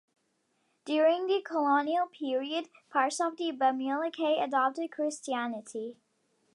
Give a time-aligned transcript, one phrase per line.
[0.83, 5.95] During the colonial period, parts of the Bamileke adopted Christianity.